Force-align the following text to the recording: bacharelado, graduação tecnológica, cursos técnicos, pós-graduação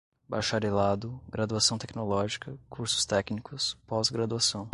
bacharelado, 0.27 1.21
graduação 1.29 1.77
tecnológica, 1.77 2.57
cursos 2.71 3.05
técnicos, 3.05 3.77
pós-graduação 3.85 4.67